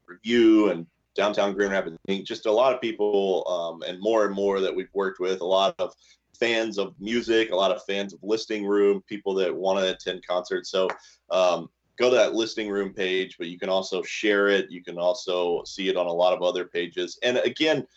Revue 0.08 0.70
and 0.70 0.88
Downtown 1.16 1.54
Grand 1.54 1.72
Rapids. 1.72 1.98
Just 2.24 2.46
a 2.46 2.52
lot 2.52 2.74
of 2.74 2.82
people 2.82 3.44
um, 3.48 3.88
and 3.88 4.00
more 4.02 4.26
and 4.26 4.36
more 4.36 4.60
that 4.60 4.76
we've 4.76 4.94
worked 4.94 5.20
with, 5.20 5.42
a 5.42 5.46
lot 5.46 5.76
of 5.80 5.94
fans 6.40 6.78
of 6.78 6.94
music, 7.00 7.52
a 7.52 7.56
lot 7.56 7.72
of 7.72 7.84
fans 7.86 8.14
of 8.14 8.20
Listening 8.22 8.66
Room, 8.66 9.02
people 9.08 9.34
that 9.36 9.56
want 9.56 9.80
to 9.80 9.92
attend 9.92 10.26
concerts. 10.28 10.70
So 10.70 10.90
um, 11.32 11.70
go 11.98 12.10
to 12.10 12.16
that 12.16 12.34
listening 12.34 12.70
room 12.70 12.94
page, 12.94 13.38
but 13.38 13.48
you 13.48 13.58
can 13.58 13.70
also 13.70 14.02
share 14.04 14.50
it. 14.50 14.70
You 14.70 14.84
can 14.84 14.98
also 14.98 15.64
see 15.66 15.88
it 15.90 15.98
on 15.98 16.08
a 16.08 16.14
lot 16.14 16.34
of 16.34 16.42
other 16.42 16.66
pages. 16.66 17.18
And 17.24 17.38
again, 17.38 17.88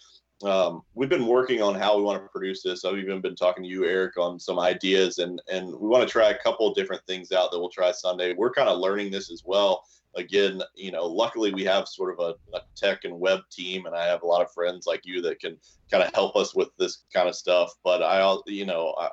um, 0.44 0.82
we've 0.94 1.08
been 1.08 1.26
working 1.26 1.62
on 1.62 1.74
how 1.74 1.96
we 1.96 2.04
want 2.04 2.22
to 2.22 2.28
produce 2.28 2.62
this. 2.62 2.84
I've 2.84 2.96
even 2.96 3.20
been 3.20 3.34
talking 3.34 3.64
to 3.64 3.68
you, 3.68 3.84
Eric, 3.84 4.16
on 4.16 4.38
some 4.38 4.60
ideas, 4.60 5.18
and 5.18 5.42
and 5.52 5.66
we 5.66 5.88
want 5.88 6.06
to 6.06 6.12
try 6.12 6.30
a 6.30 6.38
couple 6.38 6.72
different 6.74 7.04
things 7.06 7.32
out 7.32 7.50
that 7.50 7.58
we'll 7.58 7.70
try 7.70 7.90
Sunday. 7.90 8.34
We're 8.34 8.52
kind 8.52 8.68
of 8.68 8.78
learning 8.78 9.10
this 9.10 9.32
as 9.32 9.42
well. 9.44 9.84
Again, 10.18 10.62
you 10.74 10.90
know, 10.90 11.06
luckily 11.06 11.52
we 11.52 11.64
have 11.64 11.88
sort 11.88 12.12
of 12.12 12.20
a, 12.20 12.56
a 12.56 12.60
tech 12.76 13.04
and 13.04 13.18
web 13.18 13.40
team, 13.50 13.86
and 13.86 13.94
I 13.94 14.06
have 14.06 14.22
a 14.22 14.26
lot 14.26 14.42
of 14.42 14.52
friends 14.52 14.86
like 14.86 15.02
you 15.04 15.22
that 15.22 15.40
can 15.40 15.56
kind 15.90 16.02
of 16.02 16.12
help 16.14 16.36
us 16.36 16.54
with 16.54 16.68
this 16.78 17.04
kind 17.14 17.28
of 17.28 17.34
stuff. 17.34 17.72
But 17.82 18.02
I, 18.02 18.36
you 18.46 18.66
know, 18.66 18.94
I, 18.98 19.08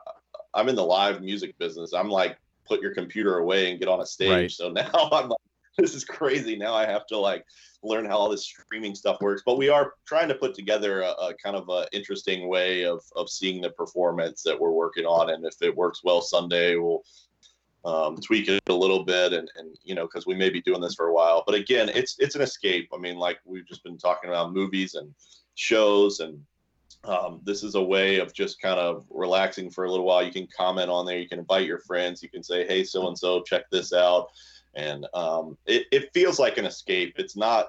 I'm 0.53 0.69
in 0.69 0.75
the 0.75 0.83
live 0.83 1.21
music 1.21 1.57
business. 1.59 1.93
I'm 1.93 2.09
like 2.09 2.37
put 2.65 2.81
your 2.81 2.93
computer 2.93 3.37
away 3.37 3.69
and 3.69 3.79
get 3.79 3.87
on 3.87 4.01
a 4.01 4.05
stage. 4.05 4.29
Right. 4.29 4.51
So 4.51 4.69
now 4.71 4.89
I'm 5.11 5.29
like, 5.29 5.37
this 5.77 5.93
is 5.93 6.05
crazy. 6.05 6.55
Now 6.55 6.73
I 6.73 6.85
have 6.85 7.05
to 7.07 7.17
like 7.17 7.45
learn 7.83 8.05
how 8.05 8.17
all 8.17 8.29
this 8.29 8.45
streaming 8.45 8.95
stuff 8.95 9.17
works. 9.21 9.43
But 9.45 9.57
we 9.57 9.69
are 9.69 9.93
trying 10.05 10.27
to 10.29 10.35
put 10.35 10.55
together 10.55 11.01
a, 11.01 11.11
a 11.11 11.33
kind 11.43 11.55
of 11.55 11.69
a 11.69 11.87
interesting 11.91 12.47
way 12.47 12.85
of 12.85 13.01
of 13.15 13.29
seeing 13.29 13.61
the 13.61 13.69
performance 13.71 14.41
that 14.43 14.59
we're 14.59 14.71
working 14.71 15.05
on. 15.05 15.29
And 15.29 15.45
if 15.45 15.55
it 15.61 15.75
works 15.75 16.01
well 16.03 16.21
Sunday, 16.21 16.75
we'll 16.75 17.03
um, 17.85 18.17
tweak 18.17 18.47
it 18.49 18.61
a 18.67 18.73
little 18.73 19.03
bit 19.03 19.31
and, 19.33 19.49
and 19.57 19.77
you 19.83 19.95
know 19.95 20.05
because 20.05 20.25
we 20.25 20.35
may 20.35 20.49
be 20.49 20.61
doing 20.61 20.81
this 20.81 20.95
for 20.95 21.07
a 21.07 21.13
while 21.13 21.43
but 21.45 21.55
again 21.55 21.89
it's 21.89 22.15
it's 22.19 22.35
an 22.35 22.41
escape 22.41 22.89
i 22.93 22.97
mean 22.97 23.15
like 23.15 23.37
we've 23.45 23.67
just 23.67 23.83
been 23.83 23.97
talking 23.97 24.29
about 24.29 24.53
movies 24.53 24.95
and 24.95 25.13
shows 25.53 26.19
and 26.19 26.39
um, 27.07 27.41
this 27.43 27.63
is 27.63 27.75
a 27.75 27.81
way 27.81 28.19
of 28.19 28.33
just 28.33 28.61
kind 28.61 28.79
of 28.79 29.05
relaxing 29.09 29.69
for 29.69 29.85
a 29.85 29.91
little 29.91 30.05
while. 30.05 30.23
You 30.23 30.31
can 30.31 30.47
comment 30.47 30.89
on 30.89 31.05
there. 31.05 31.19
You 31.19 31.27
can 31.27 31.39
invite 31.39 31.67
your 31.67 31.79
friends. 31.79 32.23
You 32.23 32.29
can 32.29 32.43
say, 32.43 32.65
"Hey, 32.65 32.83
so 32.83 33.07
and 33.07 33.17
so, 33.17 33.41
check 33.43 33.69
this 33.69 33.93
out," 33.93 34.29
and 34.73 35.05
um, 35.13 35.57
it, 35.65 35.85
it 35.91 36.13
feels 36.13 36.39
like 36.39 36.57
an 36.57 36.65
escape. 36.65 37.15
It's 37.17 37.35
not. 37.35 37.67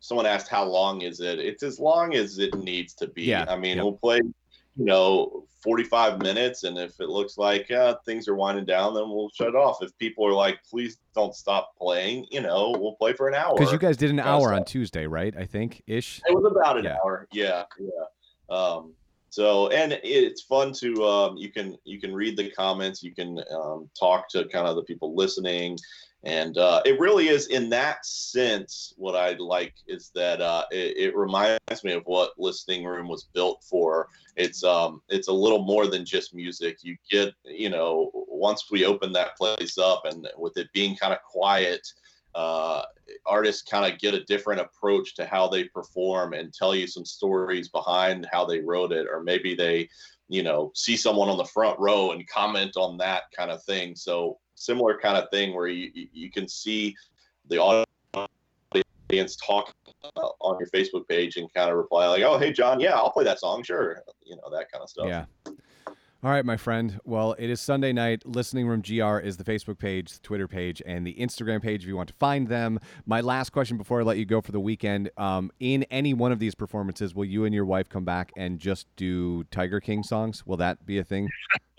Someone 0.00 0.26
asked, 0.26 0.48
"How 0.48 0.64
long 0.64 1.02
is 1.02 1.20
it?" 1.20 1.38
It's 1.38 1.62
as 1.62 1.80
long 1.80 2.14
as 2.14 2.38
it 2.38 2.54
needs 2.54 2.94
to 2.94 3.08
be. 3.08 3.24
Yeah. 3.24 3.46
I 3.48 3.56
mean, 3.56 3.76
yep. 3.76 3.84
we'll 3.84 3.94
play, 3.94 4.18
you 4.18 4.84
know, 4.84 5.46
45 5.62 6.22
minutes, 6.22 6.64
and 6.64 6.78
if 6.78 7.00
it 7.00 7.08
looks 7.08 7.38
like 7.38 7.68
yeah, 7.68 7.94
things 8.04 8.28
are 8.28 8.34
winding 8.34 8.64
down, 8.64 8.94
then 8.94 9.08
we'll 9.08 9.30
shut 9.34 9.48
it 9.48 9.54
off. 9.54 9.82
If 9.82 9.96
people 9.98 10.26
are 10.26 10.32
like, 10.32 10.60
"Please 10.68 10.98
don't 11.14 11.34
stop 11.34 11.76
playing," 11.76 12.26
you 12.30 12.40
know, 12.40 12.74
we'll 12.78 12.94
play 12.94 13.12
for 13.12 13.28
an 13.28 13.34
hour. 13.34 13.54
Because 13.56 13.72
you 13.72 13.78
guys 13.78 13.96
did 13.96 14.10
an 14.10 14.20
hour 14.20 14.52
on 14.52 14.64
Tuesday, 14.64 15.06
right? 15.06 15.34
I 15.36 15.44
think 15.44 15.82
ish. 15.86 16.20
It 16.26 16.34
was 16.34 16.50
about 16.50 16.78
an 16.78 16.84
yeah. 16.84 16.96
hour. 17.02 17.28
Yeah, 17.32 17.64
yeah. 17.78 18.56
Um, 18.56 18.94
so 19.30 19.68
and 19.68 19.98
it's 20.02 20.42
fun 20.42 20.72
to 20.74 21.04
um, 21.04 21.36
you 21.36 21.50
can 21.52 21.76
you 21.84 22.00
can 22.00 22.12
read 22.12 22.36
the 22.36 22.50
comments, 22.50 23.02
you 23.02 23.14
can 23.14 23.40
um, 23.54 23.88
talk 23.98 24.28
to 24.30 24.44
kind 24.48 24.66
of 24.66 24.76
the 24.76 24.82
people 24.82 25.14
listening, 25.14 25.78
and 26.24 26.58
uh, 26.58 26.82
it 26.84 27.00
really 27.00 27.28
is 27.28 27.46
in 27.46 27.70
that 27.70 28.04
sense 28.04 28.92
what 28.96 29.16
I 29.16 29.32
like 29.38 29.74
is 29.86 30.10
that 30.14 30.42
uh, 30.42 30.64
it, 30.70 30.96
it, 30.96 31.16
reminds 31.16 31.82
me 31.82 31.92
of 31.92 32.02
what 32.04 32.32
Listening 32.36 32.84
Room 32.84 33.08
was 33.08 33.28
built 33.32 33.64
for. 33.68 34.08
It's 34.36 34.62
um 34.62 35.00
it's 35.08 35.28
a 35.28 35.32
little 35.32 35.64
more 35.64 35.86
than 35.86 36.04
just 36.04 36.34
music. 36.34 36.78
You 36.82 36.96
get 37.10 37.32
you 37.44 37.70
know 37.70 38.10
once 38.12 38.70
we 38.70 38.84
open 38.84 39.12
that 39.12 39.36
place 39.36 39.78
up 39.78 40.02
and 40.04 40.28
with 40.36 40.56
it 40.56 40.72
being 40.72 40.94
kind 40.96 41.12
of 41.12 41.22
quiet 41.22 41.86
uh, 42.34 42.82
artists 43.26 43.62
kind 43.62 43.92
of 43.92 43.98
get 43.98 44.14
a 44.14 44.24
different 44.24 44.60
approach 44.60 45.14
to 45.16 45.26
how 45.26 45.48
they 45.48 45.64
perform 45.64 46.32
and 46.32 46.52
tell 46.52 46.74
you 46.74 46.86
some 46.86 47.04
stories 47.04 47.68
behind 47.68 48.26
how 48.30 48.44
they 48.44 48.60
wrote 48.60 48.92
it 48.92 49.06
or 49.10 49.22
maybe 49.22 49.54
they 49.54 49.88
you 50.28 50.42
know 50.42 50.70
see 50.74 50.96
someone 50.96 51.28
on 51.28 51.36
the 51.36 51.44
front 51.44 51.78
row 51.80 52.12
and 52.12 52.28
comment 52.28 52.76
on 52.76 52.96
that 52.96 53.24
kind 53.36 53.50
of 53.50 53.62
thing 53.64 53.96
so 53.96 54.38
similar 54.60 54.98
kind 54.98 55.16
of 55.16 55.28
thing 55.30 55.54
where 55.54 55.66
you 55.66 55.90
you 56.12 56.30
can 56.30 56.46
see 56.48 56.94
the 57.48 57.58
audience 57.58 57.86
audience 59.10 59.36
talk 59.36 59.74
uh, 60.16 60.28
on 60.40 60.56
your 60.60 60.68
Facebook 60.68 61.08
page 61.08 61.36
and 61.36 61.52
kind 61.52 61.70
of 61.70 61.76
reply 61.76 62.06
like, 62.06 62.22
"Oh, 62.22 62.38
hey 62.38 62.52
John, 62.52 62.78
yeah, 62.78 62.94
I'll 62.94 63.10
play 63.10 63.24
that 63.24 63.40
song, 63.40 63.62
sure," 63.62 64.02
you 64.24 64.36
know 64.36 64.50
that 64.52 64.70
kind 64.70 64.82
of 64.82 64.88
stuff. 64.88 65.08
Yeah. 65.08 65.24
All 66.22 66.30
right, 66.30 66.44
my 66.44 66.58
friend. 66.58 67.00
Well, 67.04 67.34
it 67.38 67.48
is 67.48 67.62
Sunday 67.62 67.94
night. 67.94 68.26
Listening 68.26 68.68
Room 68.68 68.82
GR 68.82 69.18
is 69.20 69.38
the 69.38 69.44
Facebook 69.44 69.78
page, 69.78 70.12
the 70.12 70.18
Twitter 70.18 70.46
page, 70.46 70.82
and 70.84 71.06
the 71.06 71.14
Instagram 71.14 71.62
page 71.62 71.82
if 71.82 71.88
you 71.88 71.96
want 71.96 72.10
to 72.10 72.14
find 72.14 72.46
them. 72.46 72.78
My 73.06 73.22
last 73.22 73.50
question 73.50 73.78
before 73.78 74.00
I 74.00 74.02
let 74.04 74.18
you 74.18 74.26
go 74.26 74.42
for 74.42 74.52
the 74.52 74.60
weekend 74.60 75.10
um, 75.16 75.50
in 75.60 75.84
any 75.84 76.12
one 76.12 76.30
of 76.30 76.38
these 76.38 76.54
performances, 76.54 77.14
will 77.14 77.24
you 77.24 77.46
and 77.46 77.54
your 77.54 77.64
wife 77.64 77.88
come 77.88 78.04
back 78.04 78.32
and 78.36 78.58
just 78.58 78.86
do 78.96 79.44
Tiger 79.44 79.80
King 79.80 80.02
songs? 80.02 80.46
Will 80.46 80.58
that 80.58 80.84
be 80.84 80.98
a 80.98 81.04
thing? 81.04 81.30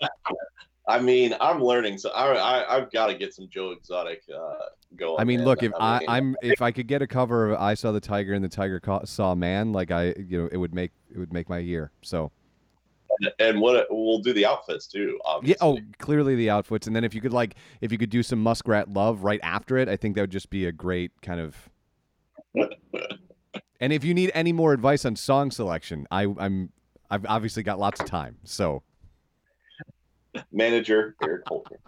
I 0.88 0.98
mean, 1.00 1.34
I'm 1.40 1.62
learning, 1.62 1.98
so 1.98 2.10
I, 2.10 2.74
I 2.74 2.80
have 2.80 2.90
got 2.90 3.06
to 3.06 3.14
get 3.14 3.32
some 3.32 3.48
Joe 3.48 3.70
Exotic 3.70 4.22
uh, 4.34 4.54
going. 4.96 5.20
I 5.20 5.24
mean, 5.24 5.40
man. 5.40 5.46
look, 5.46 5.62
if 5.62 5.72
I, 5.78 6.00
mean, 6.00 6.08
I'm 6.08 6.36
if 6.42 6.60
I 6.60 6.72
could 6.72 6.88
get 6.88 7.02
a 7.02 7.06
cover 7.06 7.50
of 7.50 7.60
"I 7.60 7.74
Saw 7.74 7.92
the 7.92 8.00
Tiger 8.00 8.32
and 8.34 8.44
the 8.44 8.48
Tiger 8.48 8.80
Ca- 8.80 9.04
Saw 9.04 9.34
Man," 9.34 9.72
like 9.72 9.90
I, 9.92 10.14
you 10.18 10.42
know, 10.42 10.48
it 10.50 10.56
would 10.56 10.74
make 10.74 10.90
it 11.10 11.18
would 11.18 11.32
make 11.32 11.48
my 11.48 11.58
year. 11.58 11.92
So 12.02 12.32
and 13.38 13.60
what 13.60 13.86
we'll 13.90 14.18
do 14.18 14.32
the 14.32 14.46
outfits 14.46 14.86
too. 14.86 15.18
yeah, 15.42 15.54
oh, 15.60 15.78
clearly 15.98 16.34
the 16.34 16.50
outfits, 16.50 16.86
and 16.86 16.94
then 16.96 17.04
if 17.04 17.14
you 17.14 17.20
could 17.20 17.32
like 17.32 17.54
if 17.80 17.92
you 17.92 17.98
could 17.98 18.10
do 18.10 18.22
some 18.22 18.42
Muskrat 18.42 18.88
Love 18.88 19.24
right 19.24 19.40
after 19.42 19.76
it, 19.78 19.88
I 19.88 19.96
think 19.96 20.14
that 20.16 20.22
would 20.22 20.30
just 20.30 20.50
be 20.50 20.66
a 20.66 20.72
great 20.72 21.12
kind 21.22 21.40
of. 21.40 21.70
and 23.80 23.92
if 23.92 24.04
you 24.04 24.14
need 24.14 24.30
any 24.34 24.52
more 24.52 24.72
advice 24.72 25.04
on 25.04 25.16
song 25.16 25.50
selection, 25.50 26.06
I, 26.10 26.26
I'm 26.38 26.72
I've 27.10 27.26
obviously 27.26 27.62
got 27.62 27.78
lots 27.78 28.00
of 28.00 28.06
time, 28.06 28.38
so 28.44 28.82
manager 30.52 31.14
Eric 31.22 31.42
Holker. 31.46 31.80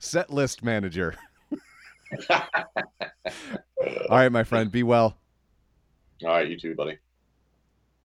set 0.00 0.30
list 0.30 0.62
manager. 0.62 1.14
All 2.30 2.38
right, 4.10 4.30
my 4.30 4.44
friend, 4.44 4.70
be 4.70 4.82
well. 4.82 5.16
All 6.24 6.30
right, 6.30 6.48
you 6.48 6.58
too, 6.58 6.74
buddy. 6.74 6.98